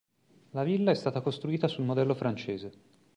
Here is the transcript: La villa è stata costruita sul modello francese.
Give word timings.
La 0.53 0.63
villa 0.63 0.89
è 0.89 0.95
stata 0.95 1.21
costruita 1.21 1.67
sul 1.67 1.85
modello 1.85 2.15
francese. 2.15 2.71